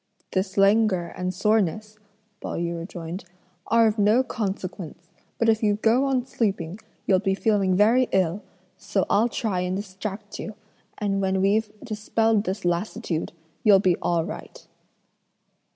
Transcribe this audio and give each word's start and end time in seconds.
"This 0.31 0.57
languor 0.57 1.13
and 1.15 1.31
soreness," 1.31 1.99
Pao 2.41 2.55
yü 2.55 2.75
rejoined, 2.75 3.23
"are 3.67 3.85
of 3.85 3.99
no 3.99 4.23
consequence; 4.23 5.07
but 5.37 5.47
if 5.47 5.61
you 5.61 5.75
go 5.75 6.05
on 6.05 6.25
sleeping 6.25 6.79
you'll 7.05 7.19
be 7.19 7.35
feeling 7.35 7.75
very 7.75 8.07
ill; 8.11 8.41
so 8.79 9.05
I'll 9.11 9.29
try 9.29 9.59
and 9.59 9.75
distract 9.75 10.39
you, 10.39 10.55
and 10.97 11.21
when 11.21 11.39
we've 11.39 11.71
dispelled 11.83 12.45
this 12.45 12.65
lassitude, 12.65 13.31
you'll 13.63 13.77
be 13.77 13.95
all 14.01 14.25
right." 14.25 14.65